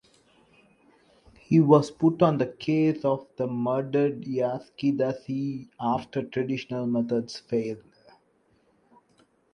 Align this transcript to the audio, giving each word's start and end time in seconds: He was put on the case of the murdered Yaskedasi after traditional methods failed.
He 1.41 1.59
was 1.59 1.91
put 1.91 2.23
on 2.23 2.39
the 2.39 2.47
case 2.47 3.05
of 3.05 3.27
the 3.37 3.45
murdered 3.45 4.23
Yaskedasi 4.23 5.67
after 5.79 6.23
traditional 6.23 6.87
methods 6.87 7.39
failed. 7.41 7.83